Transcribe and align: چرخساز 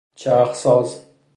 چرخساز 0.15 1.05